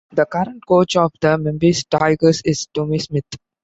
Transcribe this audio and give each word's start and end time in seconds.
The 0.09 0.25
current 0.25 0.65
coach 0.65 0.95
of 0.95 1.11
the 1.21 1.37
Memphis 1.37 1.83
Tigers 1.83 2.41
is 2.43 2.65
Tubby 2.73 2.97
Smith. 2.97 3.29